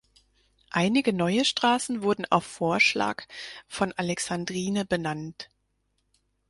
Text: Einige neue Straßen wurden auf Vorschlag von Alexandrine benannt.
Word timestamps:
Einige 0.71 1.13
neue 1.13 1.45
Straßen 1.45 2.01
wurden 2.01 2.25
auf 2.31 2.43
Vorschlag 2.43 3.27
von 3.67 3.91
Alexandrine 3.91 4.83
benannt. 4.83 5.51